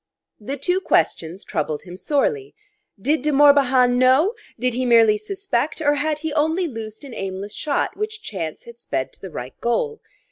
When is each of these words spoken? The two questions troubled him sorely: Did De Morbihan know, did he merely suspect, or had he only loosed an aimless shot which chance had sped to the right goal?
The 0.39 0.57
two 0.57 0.79
questions 0.81 1.43
troubled 1.43 1.83
him 1.83 1.95
sorely: 1.95 2.55
Did 2.99 3.21
De 3.21 3.31
Morbihan 3.31 3.99
know, 3.99 4.33
did 4.59 4.73
he 4.73 4.83
merely 4.83 5.15
suspect, 5.15 5.79
or 5.79 5.93
had 5.93 6.17
he 6.25 6.33
only 6.33 6.65
loosed 6.65 7.03
an 7.03 7.13
aimless 7.13 7.53
shot 7.53 7.95
which 7.95 8.23
chance 8.23 8.63
had 8.63 8.79
sped 8.79 9.13
to 9.13 9.21
the 9.21 9.29
right 9.29 9.53
goal? 9.61 10.01